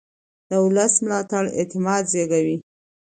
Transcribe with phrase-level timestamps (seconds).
[0.49, 2.57] د ولس ملاتړ اعتماد زېږوي